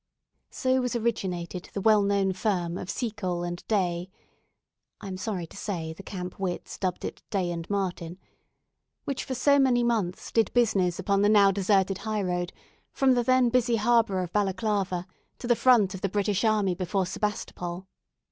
So 0.49 0.81
was 0.81 0.95
originated 0.95 1.69
the 1.73 1.79
well 1.81 2.01
known 2.01 2.33
firm 2.33 2.75
of 2.75 2.89
Seacole 2.89 3.43
and 3.43 3.63
Day 3.67 4.09
(I 4.99 5.07
am 5.07 5.15
sorry 5.15 5.45
to 5.45 5.55
say, 5.55 5.93
the 5.93 6.01
camp 6.01 6.39
wits 6.39 6.75
dubbed 6.79 7.05
it 7.05 7.21
Day 7.29 7.51
and 7.51 7.69
Martin), 7.69 8.17
which, 9.03 9.23
for 9.23 9.35
so 9.35 9.59
many 9.59 9.83
months, 9.83 10.31
did 10.31 10.51
business 10.55 10.97
upon 10.97 11.21
the 11.21 11.29
now 11.29 11.51
deserted 11.51 11.99
high 11.99 12.23
road 12.23 12.51
from 12.91 13.13
the 13.13 13.21
then 13.21 13.49
busy 13.49 13.75
harbour 13.75 14.21
of 14.23 14.33
Balaclava 14.33 15.05
to 15.37 15.45
the 15.45 15.55
front 15.55 15.93
of 15.93 16.01
the 16.01 16.09
British 16.09 16.43
army 16.43 16.73
before 16.73 17.05
Sebastopol. 17.05 17.85